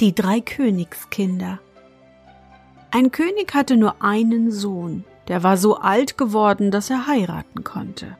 [0.00, 1.58] Die drei Königskinder.
[2.92, 8.16] Ein König hatte nur einen Sohn, der war so alt geworden, dass er heiraten konnte.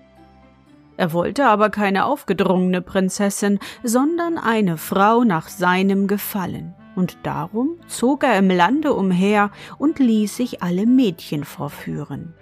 [0.96, 8.24] Er wollte aber keine aufgedrungene Prinzessin, sondern eine Frau nach seinem Gefallen, und darum zog
[8.24, 12.34] er im Lande umher und ließ sich alle Mädchen vorführen.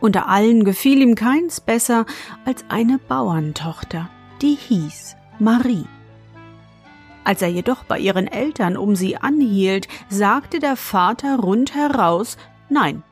[0.00, 2.04] Unter allen gefiel ihm keins besser
[2.44, 4.10] als eine Bauerntochter,
[4.42, 5.86] die hieß Marie.
[7.24, 12.36] Als er jedoch bei ihren Eltern um sie anhielt, sagte der Vater rundheraus,
[12.68, 13.02] nein,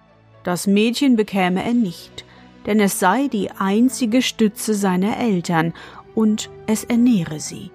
[0.42, 2.25] das Mädchen bekäme er nicht,
[2.66, 5.75] denn es sei die einzige Stütze seiner Eltern
[6.14, 7.70] und es ernähre sie.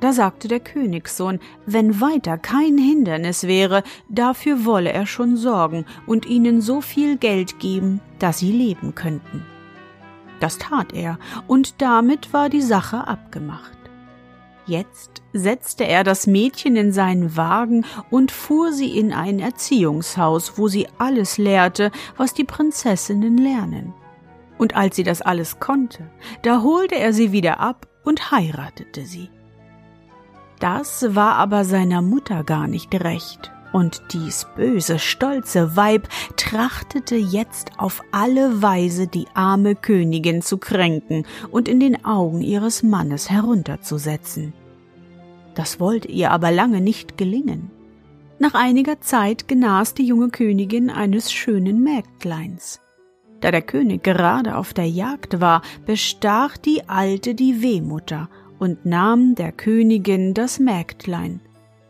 [0.00, 6.24] Da sagte der Königssohn, wenn weiter kein Hindernis wäre, dafür wolle er schon sorgen und
[6.24, 9.44] ihnen so viel Geld geben, dass sie leben könnten.
[10.38, 13.79] Das tat er, und damit war die Sache abgemacht.
[14.70, 20.68] Jetzt setzte er das Mädchen in seinen Wagen und fuhr sie in ein Erziehungshaus, wo
[20.68, 23.92] sie alles lehrte, was die Prinzessinnen lernen.
[24.58, 26.08] Und als sie das alles konnte,
[26.42, 29.28] da holte er sie wieder ab und heiratete sie.
[30.60, 37.72] Das war aber seiner Mutter gar nicht recht, und dies böse, stolze Weib trachtete jetzt
[37.76, 44.52] auf alle Weise die arme Königin zu kränken und in den Augen ihres Mannes herunterzusetzen.
[45.54, 47.70] Das wollte ihr aber lange nicht gelingen.
[48.38, 52.80] Nach einiger Zeit genas die junge Königin eines schönen Mägdleins.
[53.40, 58.28] Da der König gerade auf der Jagd war, bestach die Alte die Wehmutter
[58.58, 61.40] und nahm der Königin das Mägdlein.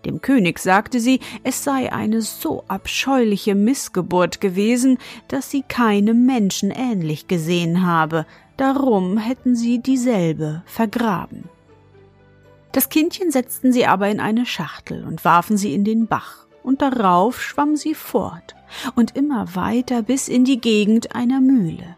[0.04, 4.98] Dem König sagte sie, es sei eine so abscheuliche Missgeburt gewesen,
[5.28, 8.24] dass sie keinem Menschen ähnlich gesehen habe,
[8.56, 11.44] darum hätten sie dieselbe vergraben.
[12.72, 16.82] Das Kindchen setzten sie aber in eine Schachtel und warfen sie in den Bach, und
[16.82, 18.54] darauf schwamm sie fort
[18.94, 21.96] und immer weiter bis in die Gegend einer Mühle.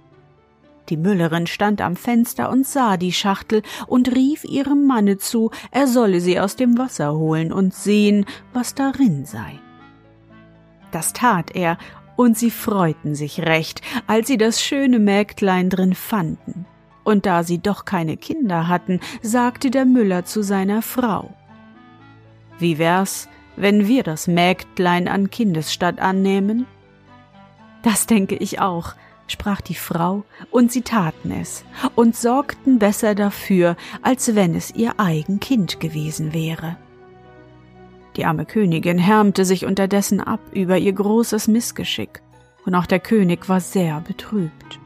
[0.88, 5.86] Die Müllerin stand am Fenster und sah die Schachtel und rief ihrem Manne zu, er
[5.86, 9.60] solle sie aus dem Wasser holen und sehen, was darin sei.
[10.90, 11.78] Das tat er,
[12.16, 16.66] und sie freuten sich recht, als sie das schöne Mägdlein drin fanden.
[17.04, 21.34] Und da sie doch keine Kinder hatten, sagte der Müller zu seiner Frau
[22.58, 26.66] Wie wär's, wenn wir das Mägdlein an Kindesstatt annehmen?
[27.82, 28.94] Das denke ich auch,
[29.26, 31.64] sprach die Frau, und sie taten es
[31.94, 36.76] und sorgten besser dafür, als wenn es ihr eigen Kind gewesen wäre.
[38.16, 42.22] Die arme Königin härmte sich unterdessen ab über ihr großes Missgeschick,
[42.64, 44.78] und auch der König war sehr betrübt.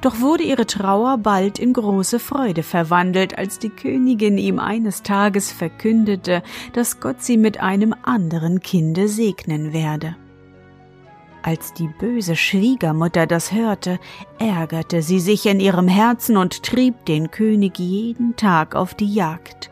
[0.00, 5.52] Doch wurde ihre Trauer bald in große Freude verwandelt, als die Königin ihm eines Tages
[5.52, 6.42] verkündete,
[6.72, 10.16] dass Gott sie mit einem anderen Kinde segnen werde.
[11.42, 13.98] Als die böse Schwiegermutter das hörte,
[14.38, 19.70] ärgerte sie sich in ihrem Herzen und trieb den König jeden Tag auf die Jagd.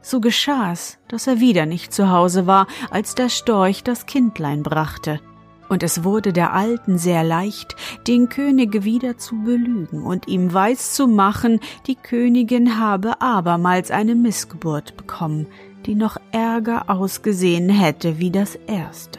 [0.00, 5.20] So geschah's, dass er wieder nicht zu Hause war, als der Storch das Kindlein brachte
[5.68, 7.76] und es wurde der Alten sehr leicht,
[8.06, 14.14] den König wieder zu belügen und ihm weiß zu machen, die Königin habe abermals eine
[14.14, 15.46] Missgeburt bekommen,
[15.86, 19.18] die noch ärger ausgesehen hätte wie das erste.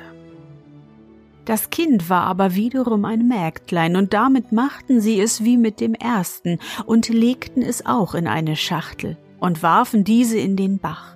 [1.45, 5.93] Das Kind war aber wiederum ein Mägdlein, und damit machten sie es wie mit dem
[5.93, 11.12] ersten und legten es auch in eine Schachtel und warfen diese in den Bach.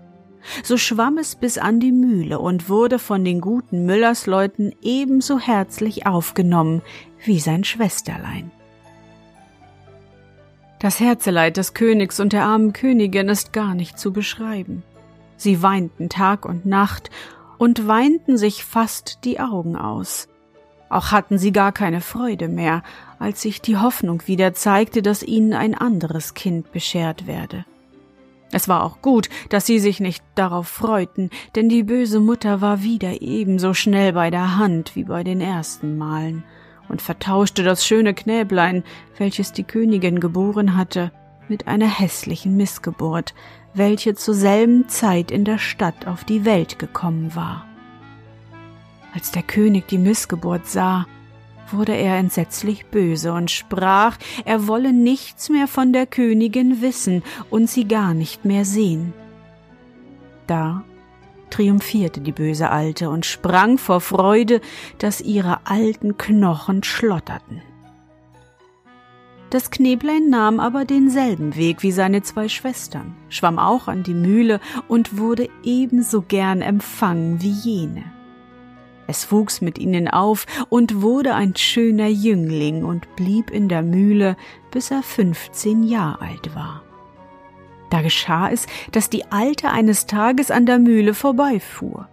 [0.64, 6.06] So schwamm es bis an die Mühle und wurde von den guten Müllersleuten ebenso herzlich
[6.06, 6.82] aufgenommen
[7.24, 8.52] wie sein Schwesterlein.
[10.80, 14.84] Das Herzeleid des Königs und der armen Königin ist gar nicht zu beschreiben.
[15.36, 17.10] Sie weinten Tag und Nacht
[17.58, 20.28] und weinten sich fast die Augen aus.
[20.90, 22.84] Auch hatten sie gar keine Freude mehr,
[23.20, 27.66] als sich die Hoffnung wieder zeigte, dass ihnen ein anderes Kind beschert werde.
[28.52, 32.82] Es war auch gut, dass sie sich nicht darauf freuten, denn die böse Mutter war
[32.82, 36.44] wieder ebenso schnell bei der Hand wie bei den ersten Malen
[36.88, 38.84] und vertauschte das schöne Knäblein,
[39.18, 41.12] welches die Königin geboren hatte,
[41.50, 43.34] mit einer hässlichen Missgeburt,
[43.74, 47.66] welche zur selben Zeit in der Stadt auf die Welt gekommen war.
[49.14, 51.06] Als der König die Missgeburt sah,
[51.72, 57.69] wurde er entsetzlich böse und sprach, er wolle nichts mehr von der Königin wissen und
[57.69, 59.14] sie gar nicht mehr sehen.
[60.48, 60.84] Da
[61.50, 64.62] triumphierte die böse Alte und sprang vor Freude,
[64.98, 67.62] dass ihre alten Knochen schlotterten.
[69.50, 74.60] Das Kneblein nahm aber denselben Weg wie seine zwei Schwestern, schwamm auch an die Mühle
[74.90, 78.17] und wurde ebenso gern empfangen wie jene.
[79.07, 84.36] Es wuchs mit ihnen auf und wurde ein schöner Jüngling und blieb in der Mühle,
[84.69, 86.83] bis er fünfzehn Jahre alt war.
[87.89, 92.09] Da geschah es, dass die Alte eines Tages an der Mühle vorbeifuhr.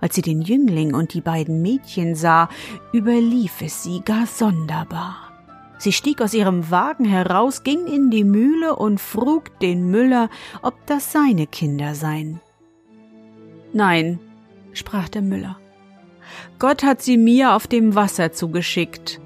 [0.00, 2.48] Als sie den Jüngling und die beiden Mädchen sah,
[2.92, 5.16] überlief es sie gar sonderbar.
[5.78, 10.30] Sie stieg aus ihrem Wagen heraus, ging in die Mühle und frug den Müller,
[10.62, 12.40] ob das seine Kinder seien.
[13.72, 14.20] Nein,
[14.72, 15.58] sprach der Müller.
[16.58, 19.20] Gott hat sie mir auf dem Wasser zugeschickt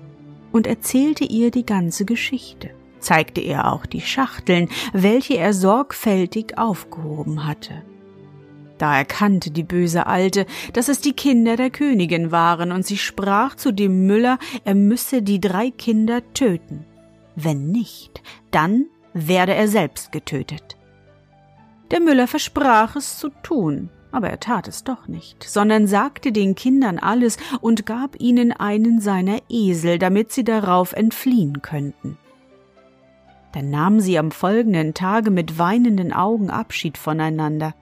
[0.53, 7.47] und erzählte ihr die ganze Geschichte, zeigte ihr auch die Schachteln, welche er sorgfältig aufgehoben
[7.47, 7.83] hatte.
[8.79, 13.55] Da erkannte die böse Alte, dass es die Kinder der Königin waren, und sie sprach
[13.55, 16.87] zu dem Müller, er müsse die drei Kinder töten.
[17.37, 20.79] Wenn nicht, dann werde er selbst getötet.
[21.91, 26.55] Der Müller versprach es zu tun, aber er tat es doch nicht, sondern sagte den
[26.55, 32.19] Kindern alles und gab ihnen einen seiner Esel, damit sie darauf entfliehen könnten.
[33.53, 37.75] Dann nahmen sie am folgenden Tage mit weinenden Augen Abschied voneinander,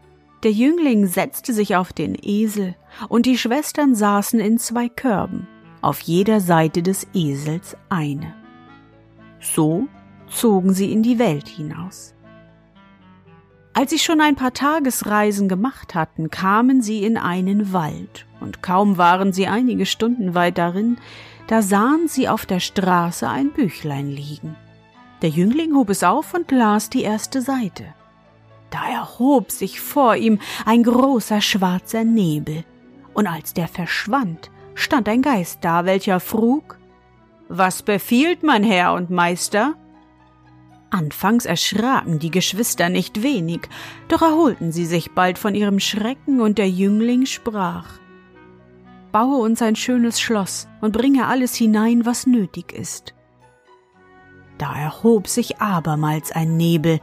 [0.44, 2.76] der Jüngling setzte sich auf den Esel,
[3.08, 5.48] und die Schwestern saßen in zwei Körben,
[5.80, 8.34] auf jeder Seite des Esels eine.
[9.40, 9.88] So
[10.28, 12.14] zogen sie in die Welt hinaus.
[13.78, 18.98] Als sie schon ein paar Tagesreisen gemacht hatten, kamen sie in einen Wald, und kaum
[18.98, 20.96] waren sie einige Stunden weit darin,
[21.46, 24.56] da sahen sie auf der Straße ein Büchlein liegen.
[25.22, 27.84] Der Jüngling hob es auf und las die erste Seite.
[28.70, 32.64] Da erhob sich vor ihm ein großer schwarzer Nebel,
[33.14, 36.80] und als der verschwand, stand ein Geist da, welcher frug
[37.46, 39.76] Was befiehlt mein Herr und Meister?
[40.90, 43.60] Anfangs erschraken die Geschwister nicht wenig,
[44.08, 47.98] doch erholten sie sich bald von ihrem Schrecken, und der Jüngling sprach
[49.12, 53.14] Baue uns ein schönes Schloss und bringe alles hinein, was nötig ist.
[54.58, 57.00] Da erhob sich abermals ein Nebel,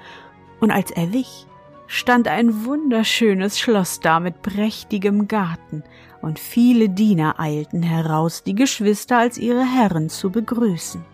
[0.60, 1.48] und als er wich,
[1.88, 5.84] stand ein wunderschönes Schloss da mit prächtigem Garten,
[6.22, 11.06] und viele Diener eilten heraus, die Geschwister als ihre Herren zu begrüßen.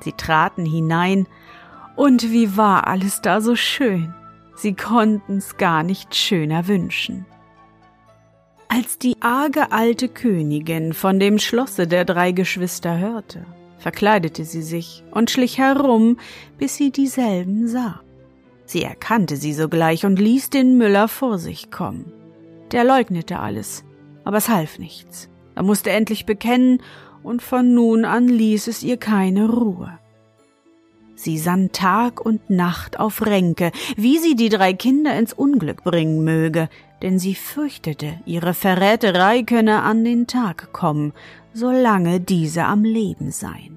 [0.00, 1.26] Sie traten hinein,
[1.96, 4.14] und wie war alles da so schön,
[4.54, 7.26] sie konnten's gar nicht schöner wünschen.
[8.68, 13.46] Als die arge alte Königin von dem Schlosse der drei Geschwister hörte,
[13.78, 16.18] verkleidete sie sich und schlich herum,
[16.58, 18.00] bis sie dieselben sah.
[18.66, 22.12] Sie erkannte sie sogleich und ließ den Müller vor sich kommen.
[22.72, 23.84] Der leugnete alles,
[24.24, 25.28] aber es half nichts.
[25.54, 26.82] Er musste endlich bekennen,
[27.22, 29.98] und von nun an ließ es ihr keine Ruhe.
[31.14, 36.24] Sie sann Tag und Nacht auf Ränke, wie sie die drei Kinder ins Unglück bringen
[36.24, 36.68] möge,
[37.02, 41.12] denn sie fürchtete, ihre Verräterei könne an den Tag kommen,
[41.52, 43.74] solange diese am Leben seien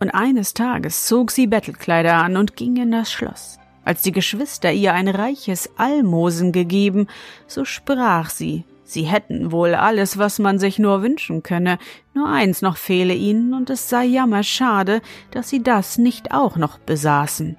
[0.00, 3.58] und eines Tages zog sie Bettelkleider an und ging in das Schloss.
[3.84, 7.06] Als die Geschwister ihr ein reiches Almosen gegeben,
[7.46, 11.78] so sprach sie, sie hätten wohl alles, was man sich nur wünschen könne,
[12.14, 16.78] nur eins noch fehle ihnen, und es sei jammerschade, dass sie das nicht auch noch
[16.78, 17.56] besaßen.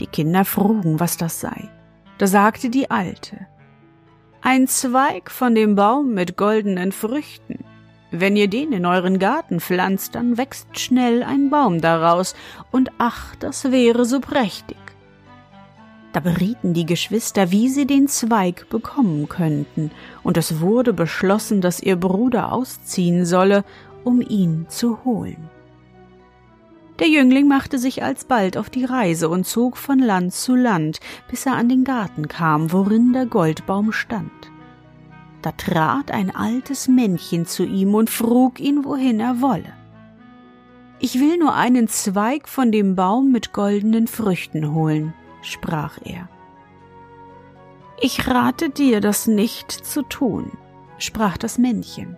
[0.00, 1.68] Die Kinder frugen, was das sei.
[2.18, 3.46] Da sagte die Alte,
[4.40, 7.64] ein Zweig von dem Baum mit goldenen Früchten,
[8.10, 12.34] wenn ihr den in euren Garten pflanzt, dann wächst schnell ein Baum daraus,
[12.70, 14.81] und ach, das wäre so prächtig.
[16.12, 19.90] Da berieten die Geschwister, wie sie den Zweig bekommen könnten,
[20.22, 23.64] und es wurde beschlossen, dass ihr Bruder ausziehen solle,
[24.04, 25.48] um ihn zu holen.
[26.98, 31.00] Der Jüngling machte sich alsbald auf die Reise und zog von Land zu Land,
[31.30, 34.30] bis er an den Garten kam, worin der Goldbaum stand.
[35.40, 39.72] Da trat ein altes Männchen zu ihm und frug ihn, wohin er wolle.
[41.00, 46.28] Ich will nur einen Zweig von dem Baum mit goldenen Früchten holen, sprach er.
[48.00, 50.50] Ich rate dir, das nicht zu tun,
[50.98, 52.16] sprach das Männchen,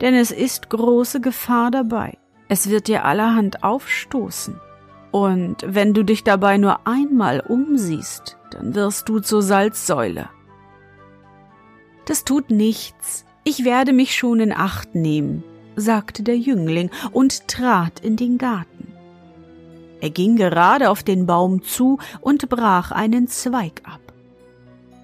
[0.00, 2.18] denn es ist große Gefahr dabei.
[2.48, 4.60] Es wird dir allerhand aufstoßen.
[5.12, 10.28] Und wenn du dich dabei nur einmal umsiehst, dann wirst du zur Salzsäule.
[12.06, 15.44] Das tut nichts, ich werde mich schon in Acht nehmen,
[15.76, 18.71] sagte der Jüngling und trat in den Garten.
[20.02, 24.00] Er ging gerade auf den Baum zu und brach einen Zweig ab.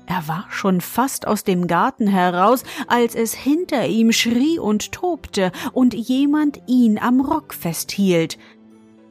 [0.07, 5.53] Er war schon fast aus dem Garten heraus, als es hinter ihm schrie und tobte
[5.73, 8.39] und jemand ihn am Rock festhielt.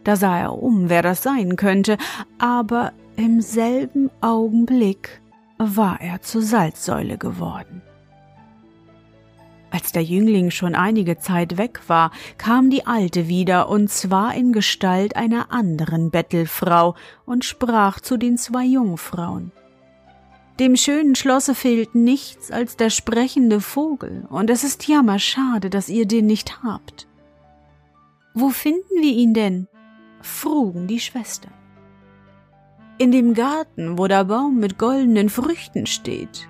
[0.03, 1.98] Da sah er um, wer das sein könnte,
[2.38, 5.22] aber im selben Augenblick
[5.58, 7.82] war er zur Salzsäule geworden.
[9.77, 14.51] Als der Jüngling schon einige Zeit weg war, kam die Alte wieder, und zwar in
[14.51, 16.96] Gestalt einer anderen Bettelfrau,
[17.27, 19.51] und sprach zu den zwei Jungfrauen.
[20.60, 26.07] Dem schönen Schlosse fehlt nichts als der sprechende Vogel, und es ist jammerschade, dass ihr
[26.07, 27.07] den nicht habt.
[28.34, 29.67] Wo finden wir ihn denn?
[30.22, 31.53] frugen die Schwestern.
[32.98, 36.50] In dem Garten, wo der Baum mit goldenen Früchten steht,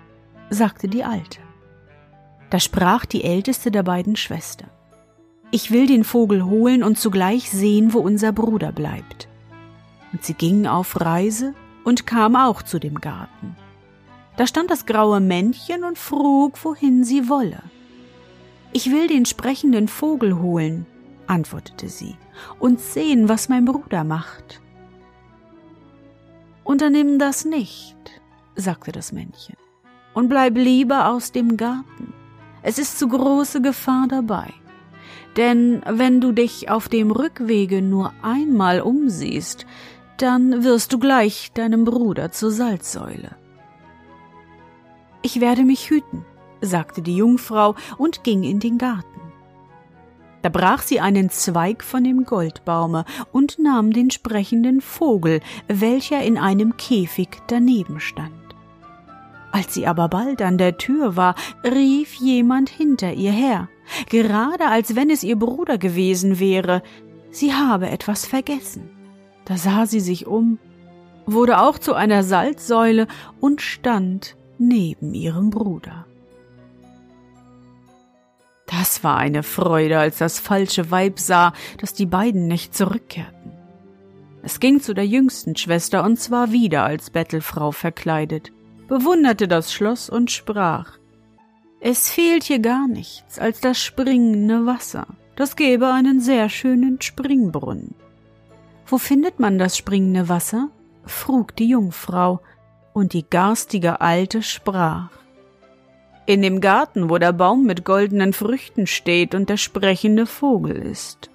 [0.50, 1.40] sagte die Alte.
[2.50, 4.70] Da sprach die älteste der beiden Schwestern.
[5.52, 9.28] Ich will den Vogel holen und zugleich sehen, wo unser Bruder bleibt.
[10.12, 13.56] Und sie gingen auf Reise und kam auch zu dem Garten.
[14.36, 17.62] Da stand das graue Männchen und frug, wohin sie wolle.
[18.74, 20.86] Ich will den sprechenden Vogel holen,
[21.28, 22.16] antwortete sie,
[22.60, 24.62] und sehen, was mein Bruder macht.
[26.64, 27.96] Unternimm das nicht,
[28.56, 29.56] sagte das Männchen,
[30.14, 32.14] und bleib lieber aus dem Garten.
[32.68, 34.54] Es ist zu große Gefahr dabei.
[35.38, 39.66] Denn wenn du dich auf dem Rückwege nur einmal umsiehst,
[40.18, 43.38] dann wirst du gleich deinem Bruder zur Salzsäule.
[45.22, 46.26] Ich werde mich hüten,
[46.60, 49.22] sagte die Jungfrau und ging in den Garten.
[50.42, 56.38] Da brach sie einen Zweig von dem Goldbaume und nahm den sprechenden Vogel, welcher in
[56.38, 58.47] einem Käfig daneben stand.
[59.58, 61.34] Als sie aber bald an der Tür war,
[61.64, 63.70] rief jemand hinter ihr her,
[64.08, 66.84] gerade als wenn es ihr Bruder gewesen wäre,
[67.32, 68.92] sie habe etwas vergessen.
[69.46, 70.60] Da sah sie sich um,
[71.26, 73.08] wurde auch zu einer Salzsäule
[73.40, 76.06] und stand neben ihrem Bruder.
[78.68, 83.54] Das war eine Freude, als das falsche Weib sah, dass die beiden nicht zurückkehrten.
[84.44, 88.52] Es ging zu der jüngsten Schwester und zwar wieder als Bettelfrau verkleidet,
[88.88, 90.98] bewunderte das Schloss und sprach
[91.80, 97.96] Es fehlt hier gar nichts als das springende Wasser, das gäbe einen sehr schönen Springbrunnen.
[98.86, 100.70] Wo findet man das springende Wasser?
[101.06, 102.42] frug die Jungfrau,
[102.94, 105.10] und die garstige Alte sprach.
[106.26, 111.30] In dem Garten, wo der Baum mit goldenen Früchten steht und der sprechende Vogel ist.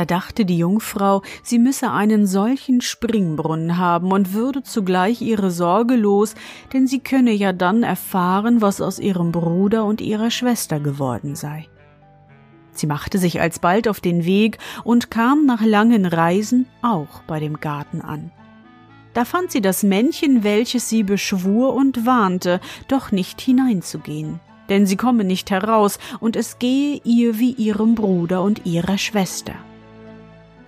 [0.00, 5.94] Da dachte die Jungfrau, sie müsse einen solchen Springbrunnen haben und würde zugleich ihre Sorge
[5.94, 6.36] los,
[6.72, 11.68] denn sie könne ja dann erfahren, was aus ihrem Bruder und ihrer Schwester geworden sei.
[12.72, 17.60] Sie machte sich alsbald auf den Weg und kam nach langen Reisen auch bei dem
[17.60, 18.32] Garten an.
[19.12, 24.40] Da fand sie das Männchen, welches sie beschwur und warnte, doch nicht hineinzugehen,
[24.70, 29.56] denn sie komme nicht heraus, und es gehe ihr wie ihrem Bruder und ihrer Schwester.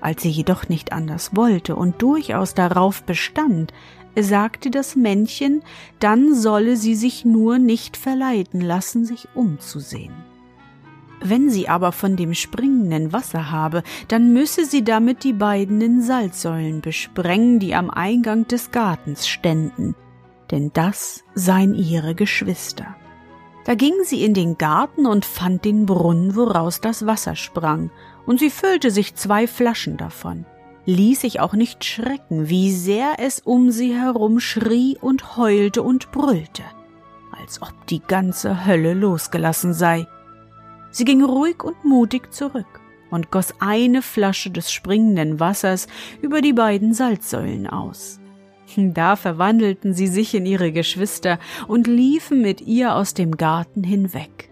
[0.02, 3.72] Als sie jedoch nicht anders wollte und durchaus darauf bestand,
[4.18, 5.62] sagte das Männchen,
[6.00, 10.12] dann solle sie sich nur nicht verleiten lassen, sich umzusehen.
[11.24, 16.80] Wenn sie aber von dem springenden Wasser habe, dann müsse sie damit die beiden Salzsäulen
[16.80, 19.94] besprengen, die am Eingang des Gartens ständen,
[20.50, 22.96] denn das seien ihre Geschwister.
[23.64, 27.92] Da ging sie in den Garten und fand den Brunnen, woraus das Wasser sprang,
[28.26, 30.44] und sie füllte sich zwei Flaschen davon,
[30.86, 36.12] ließ sich auch nicht schrecken, wie sehr es um sie herum schrie und heulte und
[36.12, 36.62] brüllte,
[37.40, 40.06] als ob die ganze Hölle losgelassen sei.
[40.90, 45.86] Sie ging ruhig und mutig zurück und goss eine Flasche des springenden Wassers
[46.20, 48.18] über die beiden Salzsäulen aus.
[48.76, 51.38] Da verwandelten sie sich in ihre Geschwister
[51.68, 54.48] und liefen mit ihr aus dem Garten hinweg.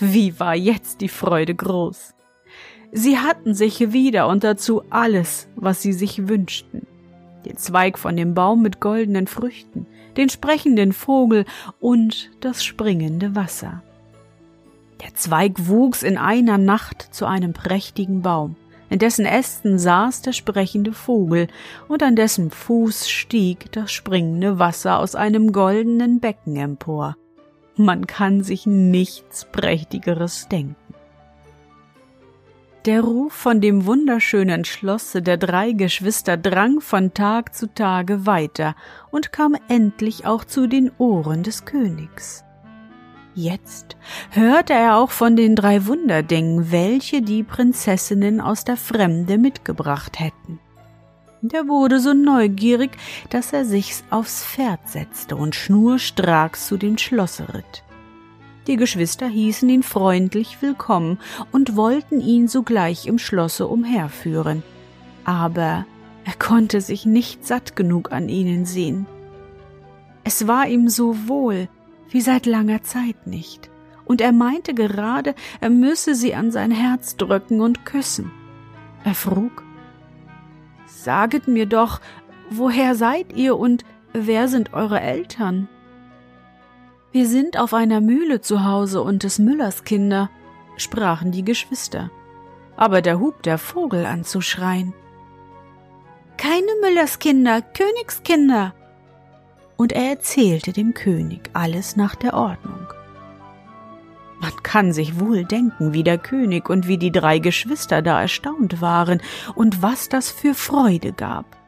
[0.00, 2.14] Wie war jetzt die Freude groß.
[2.92, 6.86] Sie hatten sich wieder und dazu alles, was sie sich wünschten.
[7.44, 11.44] Den Zweig von dem Baum mit goldenen Früchten, den sprechenden Vogel
[11.78, 13.82] und das springende Wasser.
[15.02, 18.56] Der Zweig wuchs in einer Nacht zu einem prächtigen Baum,
[18.90, 21.46] in dessen Ästen saß der sprechende Vogel,
[21.86, 27.16] und an dessen Fuß stieg das springende Wasser aus einem goldenen Becken empor.
[27.76, 30.79] Man kann sich nichts Prächtigeres denken.
[32.86, 38.74] Der Ruf von dem wunderschönen Schlosse der drei Geschwister drang von Tag zu Tage weiter
[39.10, 42.42] und kam endlich auch zu den Ohren des Königs.
[43.34, 43.96] Jetzt
[44.30, 50.58] hörte er auch von den drei Wunderdingen, welche die Prinzessinnen aus der Fremde mitgebracht hätten.
[51.42, 52.92] Der wurde so neugierig,
[53.28, 57.84] dass er sich aufs Pferd setzte und schnurstracks zu dem Schlosse ritt.
[58.66, 61.18] Die Geschwister hießen ihn freundlich willkommen
[61.50, 64.62] und wollten ihn sogleich im Schlosse umherführen.
[65.24, 65.86] Aber
[66.24, 69.06] er konnte sich nicht satt genug an ihnen sehen.
[70.24, 71.68] Es war ihm so wohl,
[72.10, 73.70] wie seit langer Zeit nicht,
[74.04, 78.30] und er meinte gerade, er müsse sie an sein Herz drücken und küssen.
[79.04, 79.64] Er frug
[80.86, 82.00] Saget mir doch,
[82.50, 85.68] woher seid ihr und wer sind eure Eltern?
[87.12, 90.30] Wir sind auf einer Mühle zu Hause und des Müllers Kinder,
[90.76, 92.10] sprachen die Geschwister.
[92.76, 94.94] Aber da hub der Vogel an zu schreien.
[96.36, 98.74] Keine Müllers Kinder, Königskinder,
[99.76, 102.86] und er erzählte dem König alles nach der Ordnung.
[104.40, 108.80] Man kann sich wohl denken, wie der König und wie die drei Geschwister da erstaunt
[108.80, 109.20] waren
[109.54, 111.59] und was das für Freude gab.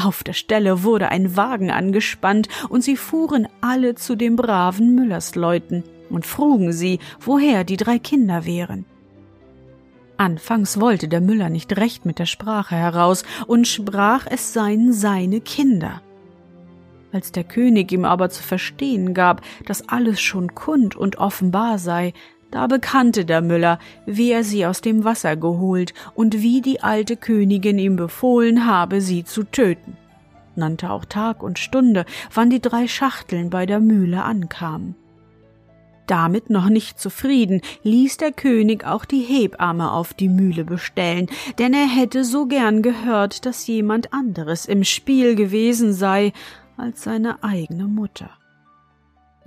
[0.00, 5.82] Auf der Stelle wurde ein Wagen angespannt und sie fuhren alle zu den braven Müllersleuten
[6.08, 8.84] und frugen sie, woher die drei Kinder wären.
[10.16, 15.40] Anfangs wollte der Müller nicht recht mit der Sprache heraus und sprach, es seien seine
[15.40, 16.00] Kinder.
[17.10, 22.12] Als der König ihm aber zu verstehen gab, dass alles schon kund und offenbar sei,
[22.50, 27.16] da bekannte der Müller, wie er sie aus dem Wasser geholt und wie die alte
[27.16, 29.96] Königin ihm befohlen habe, sie zu töten,
[30.56, 34.94] nannte auch Tag und Stunde, wann die drei Schachteln bei der Mühle ankamen.
[36.06, 41.26] Damit noch nicht zufrieden, ließ der König auch die Hebamme auf die Mühle bestellen,
[41.58, 46.32] denn er hätte so gern gehört, dass jemand anderes im Spiel gewesen sei,
[46.78, 48.30] als seine eigene Mutter.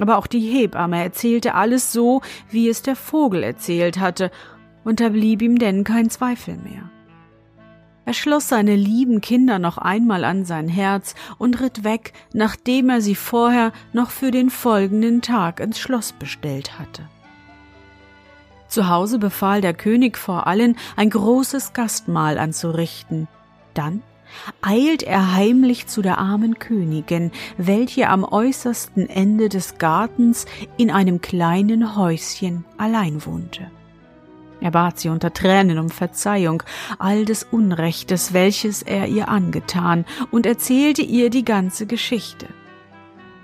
[0.01, 4.31] Aber auch die Hebamme erzählte alles so, wie es der Vogel erzählt hatte,
[4.83, 6.89] und da blieb ihm denn kein Zweifel mehr.
[8.03, 12.99] Er schloss seine lieben Kinder noch einmal an sein Herz und ritt weg, nachdem er
[12.99, 17.07] sie vorher noch für den folgenden Tag ins Schloss bestellt hatte.
[18.67, 23.27] Zu Hause befahl der König vor allen, ein großes Gastmahl anzurichten.
[23.75, 24.01] Dann
[24.61, 30.45] eilt er heimlich zu der armen Königin, welche am äußersten Ende des Gartens
[30.77, 33.71] in einem kleinen Häuschen allein wohnte.
[34.61, 36.61] Er bat sie unter Tränen um Verzeihung
[36.99, 42.47] all des Unrechtes, welches er ihr angetan, und erzählte ihr die ganze Geschichte.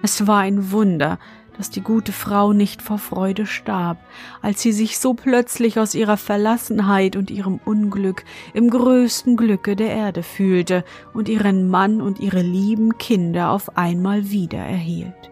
[0.04, 1.17] Es war ein Wunder,
[1.58, 3.98] dass die gute Frau nicht vor Freude starb,
[4.41, 9.89] als sie sich so plötzlich aus ihrer Verlassenheit und ihrem Unglück im größten Glücke der
[9.89, 15.32] Erde fühlte und ihren Mann und ihre lieben Kinder auf einmal wieder erhielt.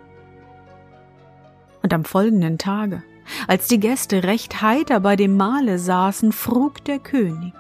[1.81, 3.03] Und am folgenden Tage,
[3.47, 7.53] als die Gäste recht heiter bei dem Mahle saßen, frug der König,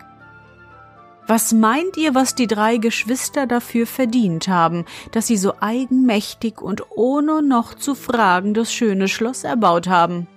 [1.27, 6.83] was meint ihr, was die drei Geschwister dafür verdient haben, dass sie so eigenmächtig und
[6.91, 10.27] ohne noch zu fragen das schöne Schloss erbaut haben?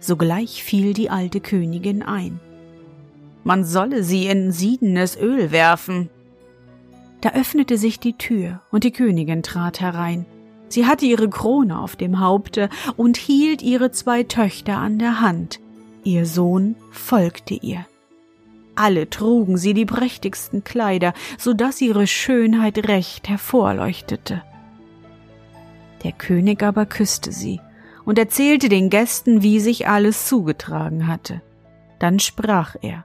[0.00, 2.40] Sogleich fiel die alte Königin ein.
[3.44, 6.08] Man solle sie in siedenes Öl werfen.
[7.20, 10.24] Da öffnete sich die Tür und die Königin trat herein.
[10.68, 15.60] Sie hatte ihre Krone auf dem Haupte und hielt ihre zwei Töchter an der Hand.
[16.04, 17.86] Ihr Sohn folgte ihr
[18.78, 24.42] alle trugen sie die prächtigsten Kleider, so dass ihre Schönheit recht hervorleuchtete.
[26.04, 27.60] Der König aber küsste sie
[28.04, 31.42] und erzählte den Gästen, wie sich alles zugetragen hatte.
[31.98, 33.04] Dann sprach er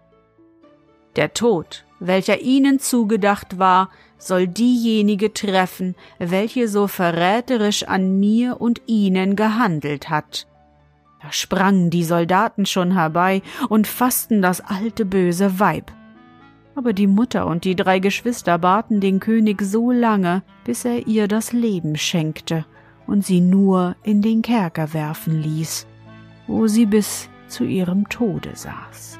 [1.15, 8.81] Der Tod, welcher ihnen zugedacht war, soll diejenige treffen, welche so verräterisch an mir und
[8.85, 10.47] ihnen gehandelt hat.
[11.23, 15.91] Da sprangen die Soldaten schon herbei und fassten das alte böse Weib.
[16.75, 21.27] Aber die Mutter und die drei Geschwister baten den König so lange, bis er ihr
[21.27, 22.65] das Leben schenkte
[23.07, 25.87] und sie nur in den Kerker werfen ließ,
[26.47, 29.19] wo sie bis zu ihrem Tode saß.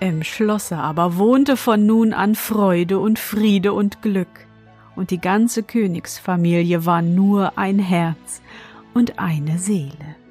[0.00, 4.46] Im Schlosse aber wohnte von nun an Freude und Friede und Glück,
[4.96, 8.42] und die ganze Königsfamilie war nur ein Herz
[8.92, 10.23] und eine Seele.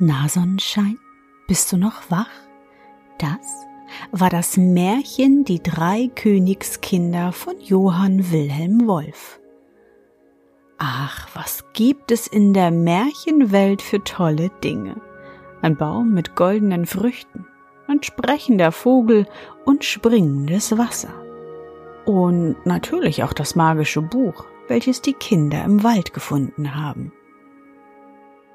[0.00, 0.96] Na Sonnenschein,
[1.48, 2.30] bist du noch wach?
[3.18, 3.66] Das
[4.12, 9.40] war das Märchen Die drei Königskinder von Johann Wilhelm Wolf.
[10.78, 15.00] Ach, was gibt es in der Märchenwelt für tolle Dinge?
[15.62, 17.44] Ein Baum mit goldenen Früchten,
[17.88, 19.26] ein sprechender Vogel
[19.64, 21.12] und springendes Wasser.
[22.04, 27.10] Und natürlich auch das magische Buch, welches die Kinder im Wald gefunden haben.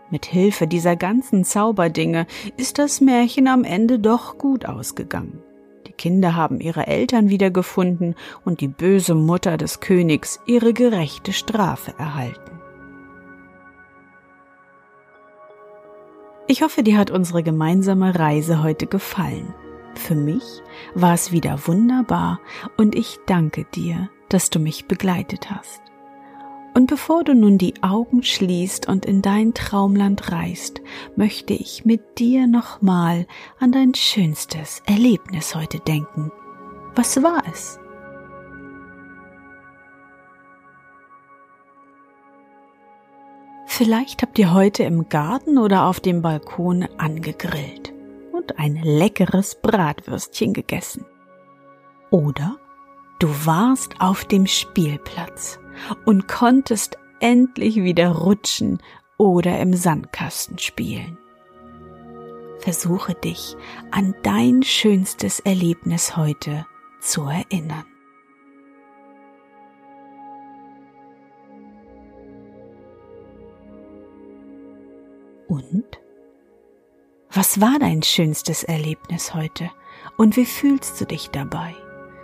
[0.09, 5.41] Mit Hilfe dieser ganzen Zauberdinge ist das Märchen am Ende doch gut ausgegangen.
[5.87, 11.93] Die Kinder haben ihre Eltern wiedergefunden und die böse Mutter des Königs ihre gerechte Strafe
[11.97, 12.59] erhalten.
[16.47, 19.53] Ich hoffe, dir hat unsere gemeinsame Reise heute gefallen.
[19.95, 20.43] Für mich
[20.93, 22.39] war es wieder wunderbar
[22.77, 25.82] und ich danke dir, dass du mich begleitet hast.
[26.73, 30.81] Und bevor du nun die Augen schließt und in dein Traumland reist,
[31.15, 33.27] möchte ich mit dir nochmal
[33.59, 36.31] an dein schönstes Erlebnis heute denken.
[36.95, 37.79] Was war es?
[43.67, 47.91] Vielleicht habt ihr heute im Garten oder auf dem Balkon angegrillt
[48.31, 51.05] und ein leckeres Bratwürstchen gegessen.
[52.11, 52.57] Oder
[53.17, 55.59] du warst auf dem Spielplatz
[56.05, 58.79] und konntest endlich wieder rutschen
[59.17, 61.17] oder im Sandkasten spielen.
[62.59, 63.57] Versuche dich
[63.91, 66.65] an dein schönstes Erlebnis heute
[67.01, 67.85] zu erinnern.
[75.47, 75.99] Und?
[77.31, 79.69] Was war dein schönstes Erlebnis heute
[80.17, 81.75] und wie fühlst du dich dabei?